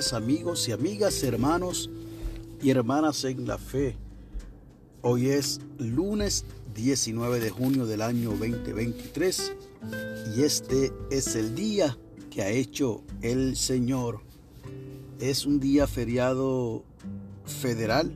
amigos 0.00 0.66
y 0.66 0.72
amigas, 0.72 1.22
hermanos 1.22 1.90
y 2.62 2.70
hermanas 2.70 3.22
en 3.24 3.46
la 3.46 3.58
fe. 3.58 3.96
Hoy 5.02 5.28
es 5.28 5.60
lunes 5.76 6.46
19 6.74 7.38
de 7.38 7.50
junio 7.50 7.84
del 7.84 8.00
año 8.00 8.30
2023 8.30 9.52
y 10.34 10.42
este 10.42 10.90
es 11.10 11.36
el 11.36 11.54
día 11.54 11.98
que 12.30 12.40
ha 12.40 12.48
hecho 12.48 13.02
el 13.20 13.56
Señor. 13.56 14.22
Es 15.18 15.44
un 15.44 15.60
día 15.60 15.86
feriado 15.86 16.82
federal 17.44 18.10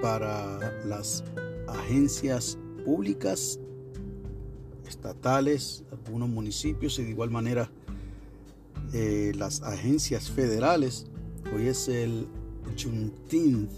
para 0.00 0.80
las 0.84 1.24
agencias 1.66 2.56
públicas, 2.84 3.58
estatales, 4.86 5.82
algunos 5.90 6.28
municipios 6.28 7.00
y 7.00 7.02
de 7.02 7.10
igual 7.10 7.30
manera 7.30 7.68
eh, 8.92 9.32
las 9.34 9.62
agencias 9.62 10.30
federales. 10.30 11.06
Hoy 11.54 11.68
es 11.68 11.88
el 11.88 12.26
Juneteenth, 12.76 13.70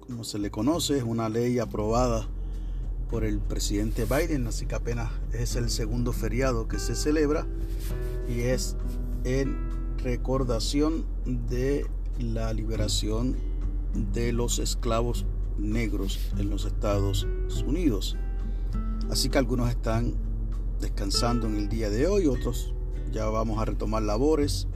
como 0.00 0.24
se 0.24 0.38
le 0.38 0.50
conoce, 0.50 0.98
es 0.98 1.02
una 1.02 1.28
ley 1.28 1.58
aprobada 1.58 2.26
por 3.10 3.24
el 3.24 3.38
presidente 3.38 4.06
Biden, 4.06 4.46
así 4.46 4.66
que 4.66 4.74
apenas 4.74 5.10
es 5.32 5.56
el 5.56 5.70
segundo 5.70 6.12
feriado 6.12 6.68
que 6.68 6.78
se 6.78 6.94
celebra 6.94 7.46
y 8.28 8.40
es 8.40 8.76
en 9.24 9.56
recordación 9.98 11.04
de 11.24 11.86
la 12.18 12.52
liberación 12.52 13.36
de 14.12 14.32
los 14.32 14.58
esclavos 14.58 15.26
negros 15.58 16.18
en 16.38 16.48
los 16.48 16.64
Estados 16.64 17.26
Unidos. 17.66 18.16
Así 19.10 19.28
que 19.28 19.38
algunos 19.38 19.68
están 19.68 20.14
descansando 20.80 21.46
en 21.46 21.56
el 21.56 21.68
día 21.68 21.90
de 21.90 22.06
hoy, 22.06 22.26
otros 22.26 22.74
ya 23.12 23.26
vamos 23.26 23.60
a 23.60 23.66
retomar 23.66 24.02
labores, 24.02 24.66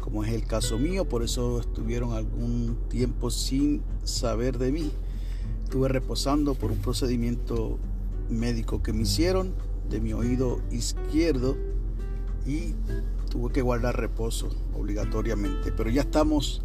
como 0.00 0.24
es 0.24 0.32
el 0.32 0.44
caso 0.46 0.78
mío, 0.78 1.08
por 1.08 1.22
eso 1.22 1.60
estuvieron 1.60 2.12
algún 2.12 2.76
tiempo 2.88 3.30
sin 3.30 3.82
saber 4.04 4.58
de 4.58 4.72
mí. 4.72 4.90
Estuve 5.64 5.88
reposando 5.88 6.54
por 6.54 6.72
un 6.72 6.78
procedimiento 6.78 7.78
médico 8.28 8.82
que 8.82 8.92
me 8.92 9.02
hicieron 9.02 9.52
de 9.88 10.00
mi 10.00 10.12
oído 10.12 10.60
izquierdo 10.70 11.56
y 12.46 12.74
tuve 13.30 13.52
que 13.52 13.62
guardar 13.62 13.96
reposo 13.96 14.48
obligatoriamente. 14.74 15.72
Pero 15.72 15.90
ya 15.90 16.02
estamos 16.02 16.62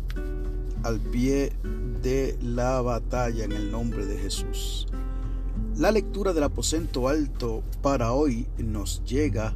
al 0.83 0.99
pie 0.99 1.53
de 2.01 2.37
la 2.41 2.81
batalla 2.81 3.43
en 3.43 3.51
el 3.51 3.71
nombre 3.71 4.05
de 4.05 4.17
Jesús. 4.17 4.87
La 5.77 5.91
lectura 5.91 6.33
del 6.33 6.43
aposento 6.43 7.07
alto 7.09 7.63
para 7.81 8.13
hoy 8.13 8.47
nos 8.57 9.03
llega 9.03 9.55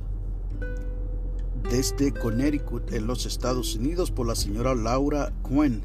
desde 1.63 2.11
Connecticut 2.13 2.93
en 2.93 3.07
los 3.07 3.25
Estados 3.25 3.75
Unidos 3.75 4.11
por 4.11 4.27
la 4.27 4.35
señora 4.35 4.75
Laura 4.75 5.33
Quinn. 5.47 5.81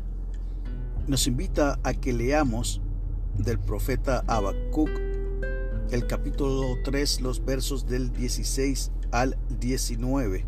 Nos 1.06 1.26
invita 1.26 1.78
a 1.82 1.94
que 1.94 2.12
leamos 2.12 2.80
del 3.36 3.58
profeta 3.58 4.24
Habacuc 4.26 4.90
el 5.90 6.06
capítulo 6.06 6.78
3, 6.82 7.20
los 7.20 7.44
versos 7.44 7.86
del 7.86 8.12
16 8.12 8.90
al 9.12 9.36
19 9.60 10.44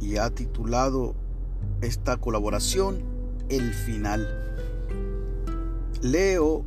y 0.00 0.16
ha 0.16 0.30
titulado 0.30 1.14
esta 1.80 2.16
colaboración 2.16 3.02
El 3.48 3.72
final. 3.72 4.28
Leo 6.02 6.64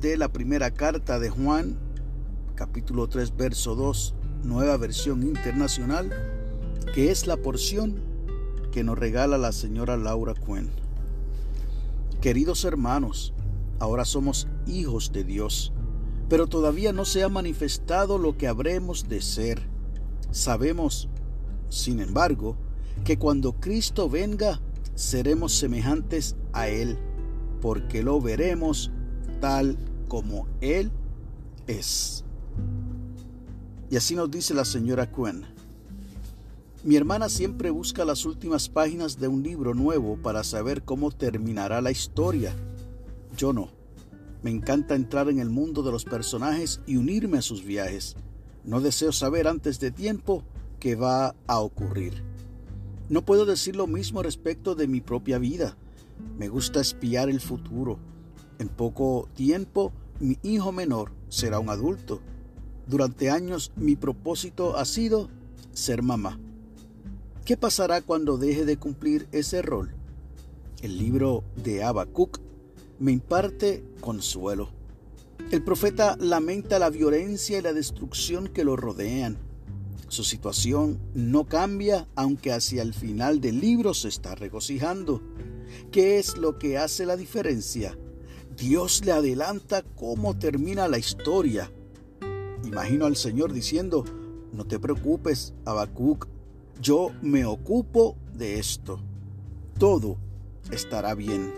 de 0.00 0.16
la 0.16 0.32
primera 0.32 0.72
carta 0.72 1.18
de 1.18 1.30
Juan, 1.30 1.78
capítulo 2.54 3.08
3, 3.08 3.36
verso 3.36 3.74
2, 3.76 4.14
nueva 4.42 4.76
versión 4.76 5.22
internacional 5.22 6.35
que 6.94 7.10
es 7.10 7.26
la 7.26 7.36
porción 7.36 8.00
que 8.72 8.84
nos 8.84 8.98
regala 8.98 9.38
la 9.38 9.52
señora 9.52 9.96
Laura 9.96 10.34
Cuen. 10.34 10.70
Queridos 12.20 12.64
hermanos, 12.64 13.32
ahora 13.78 14.04
somos 14.04 14.48
hijos 14.66 15.12
de 15.12 15.24
Dios, 15.24 15.72
pero 16.28 16.46
todavía 16.46 16.92
no 16.92 17.04
se 17.04 17.22
ha 17.22 17.28
manifestado 17.28 18.18
lo 18.18 18.36
que 18.36 18.48
habremos 18.48 19.08
de 19.08 19.20
ser. 19.20 19.62
Sabemos, 20.30 21.08
sin 21.68 22.00
embargo, 22.00 22.56
que 23.04 23.18
cuando 23.18 23.52
Cristo 23.52 24.08
venga, 24.08 24.60
seremos 24.94 25.54
semejantes 25.54 26.36
a 26.52 26.68
Él, 26.68 26.98
porque 27.60 28.02
lo 28.02 28.20
veremos 28.20 28.90
tal 29.40 29.76
como 30.08 30.48
Él 30.60 30.90
es. 31.66 32.24
Y 33.90 33.96
así 33.96 34.14
nos 34.14 34.30
dice 34.30 34.54
la 34.54 34.64
señora 34.64 35.10
Cuen. 35.10 35.55
Mi 36.86 36.94
hermana 36.94 37.28
siempre 37.28 37.70
busca 37.70 38.04
las 38.04 38.24
últimas 38.24 38.68
páginas 38.68 39.18
de 39.18 39.26
un 39.26 39.42
libro 39.42 39.74
nuevo 39.74 40.16
para 40.22 40.44
saber 40.44 40.84
cómo 40.84 41.10
terminará 41.10 41.80
la 41.80 41.90
historia. 41.90 42.54
Yo 43.36 43.52
no. 43.52 43.70
Me 44.44 44.52
encanta 44.52 44.94
entrar 44.94 45.28
en 45.28 45.40
el 45.40 45.50
mundo 45.50 45.82
de 45.82 45.90
los 45.90 46.04
personajes 46.04 46.80
y 46.86 46.96
unirme 46.96 47.38
a 47.38 47.42
sus 47.42 47.64
viajes. 47.64 48.14
No 48.62 48.80
deseo 48.80 49.10
saber 49.10 49.48
antes 49.48 49.80
de 49.80 49.90
tiempo 49.90 50.44
qué 50.78 50.94
va 50.94 51.34
a 51.48 51.58
ocurrir. 51.58 52.22
No 53.08 53.24
puedo 53.24 53.46
decir 53.46 53.74
lo 53.74 53.88
mismo 53.88 54.22
respecto 54.22 54.76
de 54.76 54.86
mi 54.86 55.00
propia 55.00 55.38
vida. 55.38 55.76
Me 56.38 56.46
gusta 56.46 56.80
espiar 56.80 57.28
el 57.28 57.40
futuro. 57.40 57.98
En 58.60 58.68
poco 58.68 59.28
tiempo, 59.34 59.92
mi 60.20 60.38
hijo 60.44 60.70
menor 60.70 61.10
será 61.30 61.58
un 61.58 61.68
adulto. 61.68 62.20
Durante 62.86 63.28
años 63.28 63.72
mi 63.74 63.96
propósito 63.96 64.76
ha 64.76 64.84
sido 64.84 65.30
ser 65.72 66.04
mamá. 66.04 66.38
¿Qué 67.46 67.56
pasará 67.56 68.02
cuando 68.02 68.38
deje 68.38 68.64
de 68.64 68.76
cumplir 68.76 69.28
ese 69.30 69.62
rol? 69.62 69.94
El 70.82 70.98
libro 70.98 71.44
de 71.54 71.84
Habacuc 71.84 72.40
me 72.98 73.12
imparte 73.12 73.84
consuelo. 74.00 74.70
El 75.52 75.62
profeta 75.62 76.16
lamenta 76.18 76.80
la 76.80 76.90
violencia 76.90 77.56
y 77.56 77.62
la 77.62 77.72
destrucción 77.72 78.48
que 78.48 78.64
lo 78.64 78.74
rodean. 78.74 79.38
Su 80.08 80.24
situación 80.24 80.98
no 81.14 81.44
cambia 81.44 82.08
aunque 82.16 82.50
hacia 82.50 82.82
el 82.82 82.94
final 82.94 83.40
del 83.40 83.60
libro 83.60 83.94
se 83.94 84.08
está 84.08 84.34
regocijando. 84.34 85.22
¿Qué 85.92 86.18
es 86.18 86.36
lo 86.38 86.58
que 86.58 86.78
hace 86.78 87.06
la 87.06 87.16
diferencia? 87.16 87.96
Dios 88.56 89.04
le 89.04 89.12
adelanta 89.12 89.84
cómo 89.94 90.36
termina 90.36 90.88
la 90.88 90.98
historia. 90.98 91.70
Imagino 92.64 93.06
al 93.06 93.14
Señor 93.14 93.52
diciendo, 93.52 94.04
no 94.52 94.64
te 94.64 94.80
preocupes, 94.80 95.54
Habacuc, 95.64 96.26
yo 96.80 97.12
me 97.22 97.44
ocupo 97.44 98.16
de 98.34 98.58
esto. 98.58 99.00
Todo 99.78 100.18
estará 100.70 101.14
bien. 101.14 101.52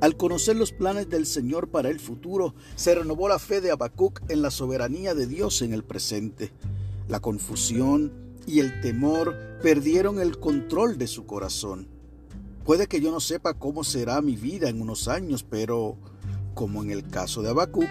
Al 0.00 0.16
conocer 0.16 0.56
los 0.56 0.72
planes 0.72 1.08
del 1.08 1.26
Señor 1.26 1.68
para 1.68 1.88
el 1.88 2.00
futuro, 2.00 2.54
se 2.74 2.94
renovó 2.94 3.28
la 3.28 3.38
fe 3.38 3.60
de 3.60 3.70
Habacuc 3.70 4.20
en 4.28 4.42
la 4.42 4.50
soberanía 4.50 5.14
de 5.14 5.26
Dios 5.26 5.62
en 5.62 5.72
el 5.72 5.84
presente. 5.84 6.52
La 7.08 7.20
confusión 7.20 8.12
y 8.46 8.58
el 8.58 8.80
temor 8.80 9.36
perdieron 9.62 10.18
el 10.18 10.38
control 10.40 10.98
de 10.98 11.06
su 11.06 11.24
corazón. 11.24 11.86
Puede 12.64 12.88
que 12.88 13.00
yo 13.00 13.10
no 13.12 13.20
sepa 13.20 13.54
cómo 13.54 13.84
será 13.84 14.20
mi 14.22 14.36
vida 14.36 14.68
en 14.68 14.80
unos 14.80 15.06
años, 15.06 15.44
pero 15.48 15.96
como 16.54 16.82
en 16.82 16.90
el 16.90 17.06
caso 17.08 17.42
de 17.42 17.50
Habacuc, 17.50 17.90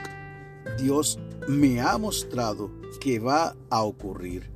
Dios 0.78 1.18
me 1.48 1.82
ha 1.82 1.98
mostrado 1.98 2.72
que 3.00 3.20
va 3.20 3.56
a 3.70 3.84
ocurrir. 3.84 4.50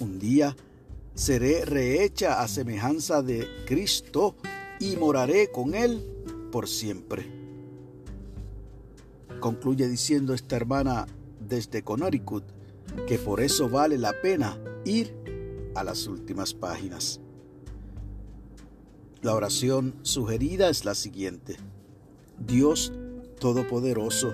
Un 0.00 0.18
día 0.18 0.56
seré 1.14 1.64
rehecha 1.64 2.40
a 2.40 2.48
semejanza 2.48 3.22
de 3.22 3.48
Cristo 3.66 4.36
y 4.78 4.96
moraré 4.96 5.50
con 5.50 5.74
Él 5.74 6.04
por 6.52 6.68
siempre. 6.68 7.26
Concluye 9.40 9.88
diciendo 9.88 10.34
esta 10.34 10.56
hermana 10.56 11.06
desde 11.40 11.82
Connecticut 11.82 12.44
que 13.06 13.18
por 13.18 13.40
eso 13.40 13.68
vale 13.68 13.98
la 13.98 14.12
pena 14.20 14.58
ir 14.84 15.14
a 15.74 15.82
las 15.84 16.06
últimas 16.06 16.54
páginas. 16.54 17.20
La 19.20 19.34
oración 19.34 19.96
sugerida 20.02 20.68
es 20.68 20.84
la 20.84 20.94
siguiente. 20.94 21.56
Dios 22.38 22.92
Todopoderoso, 23.40 24.32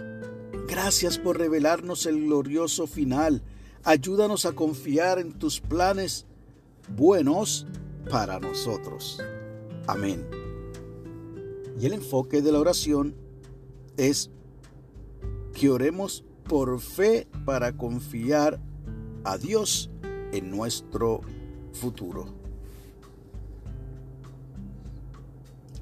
gracias 0.66 1.18
por 1.18 1.38
revelarnos 1.38 2.06
el 2.06 2.24
glorioso 2.24 2.86
final 2.86 3.42
Ayúdanos 3.86 4.46
a 4.46 4.52
confiar 4.52 5.18
en 5.18 5.34
tus 5.34 5.60
planes 5.60 6.24
buenos 6.96 7.66
para 8.10 8.40
nosotros. 8.40 9.20
Amén. 9.86 10.26
Y 11.78 11.84
el 11.84 11.92
enfoque 11.92 12.40
de 12.40 12.50
la 12.50 12.60
oración 12.60 13.14
es 13.98 14.30
que 15.52 15.68
oremos 15.68 16.24
por 16.48 16.80
fe 16.80 17.28
para 17.44 17.76
confiar 17.76 18.58
a 19.22 19.36
Dios 19.36 19.90
en 20.32 20.50
nuestro 20.50 21.20
futuro. 21.74 22.24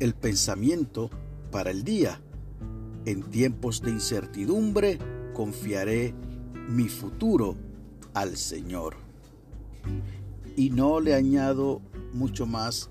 El 0.01 0.15
pensamiento 0.15 1.09
para 1.53 1.71
el 1.71 1.85
día. 1.85 2.21
En 3.05 3.23
tiempos 3.23 3.81
de 3.81 3.91
incertidumbre 3.91 4.99
confiaré 5.35 6.15
mi 6.69 6.89
futuro 6.89 7.57
al 8.15 8.37
Señor. 8.37 8.97
Y 10.57 10.71
no 10.71 11.01
le 11.01 11.15
añado 11.15 11.81
mucho 12.13 12.47
más 12.47 12.91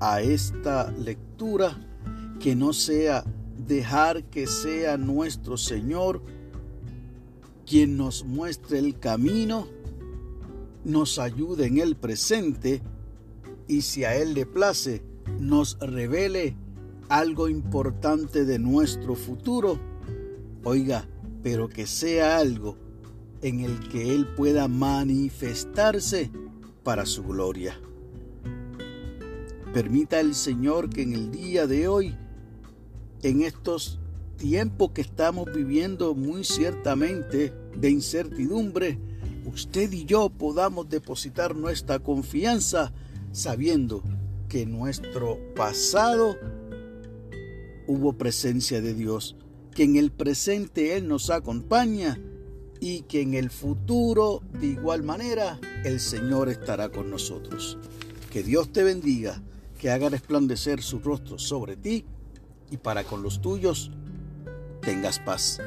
a 0.00 0.20
esta 0.20 0.90
lectura 0.90 1.78
que 2.40 2.56
no 2.56 2.72
sea 2.72 3.24
dejar 3.66 4.24
que 4.24 4.46
sea 4.46 4.96
nuestro 4.96 5.56
Señor 5.56 6.20
quien 7.66 7.96
nos 7.96 8.24
muestre 8.24 8.78
el 8.78 8.98
camino, 8.98 9.66
nos 10.84 11.18
ayude 11.18 11.66
en 11.66 11.78
el 11.78 11.96
presente 11.96 12.82
y 13.66 13.82
si 13.82 14.04
a 14.04 14.16
Él 14.16 14.34
le 14.34 14.44
place, 14.44 15.02
nos 15.40 15.78
revele 15.80 16.56
algo 17.08 17.48
importante 17.48 18.44
de 18.44 18.58
nuestro 18.58 19.14
futuro. 19.14 19.78
Oiga, 20.64 21.08
pero 21.42 21.68
que 21.68 21.86
sea 21.86 22.36
algo 22.36 22.76
en 23.44 23.60
el 23.60 23.78
que 23.90 24.14
Él 24.14 24.26
pueda 24.26 24.68
manifestarse 24.68 26.30
para 26.82 27.04
su 27.04 27.22
gloria. 27.24 27.78
Permita 29.74 30.18
el 30.18 30.34
Señor 30.34 30.88
que 30.88 31.02
en 31.02 31.12
el 31.12 31.30
día 31.30 31.66
de 31.66 31.86
hoy, 31.86 32.16
en 33.22 33.42
estos 33.42 34.00
tiempos 34.38 34.92
que 34.92 35.02
estamos 35.02 35.52
viviendo 35.54 36.14
muy 36.14 36.42
ciertamente 36.42 37.52
de 37.76 37.90
incertidumbre, 37.90 38.98
usted 39.44 39.92
y 39.92 40.06
yo 40.06 40.30
podamos 40.30 40.88
depositar 40.88 41.54
nuestra 41.54 41.98
confianza 41.98 42.94
sabiendo 43.30 44.02
que 44.48 44.64
nuestro 44.64 45.38
pasado 45.54 46.38
hubo 47.86 48.14
presencia 48.14 48.80
de 48.80 48.94
Dios, 48.94 49.36
que 49.74 49.82
en 49.82 49.96
el 49.96 50.12
presente 50.12 50.96
Él 50.96 51.08
nos 51.08 51.28
acompaña 51.28 52.18
y 52.84 53.00
que 53.04 53.22
en 53.22 53.32
el 53.32 53.48
futuro 53.48 54.42
de 54.60 54.66
igual 54.66 55.02
manera 55.02 55.58
el 55.86 56.00
Señor 56.00 56.50
estará 56.50 56.90
con 56.90 57.10
nosotros. 57.10 57.78
Que 58.30 58.42
Dios 58.42 58.74
te 58.74 58.82
bendiga, 58.82 59.40
que 59.78 59.90
haga 59.90 60.10
resplandecer 60.10 60.82
su 60.82 60.98
rostro 60.98 61.38
sobre 61.38 61.76
ti 61.76 62.04
y 62.70 62.76
para 62.76 63.04
con 63.04 63.22
los 63.22 63.40
tuyos 63.40 63.90
tengas 64.82 65.18
paz. 65.18 65.62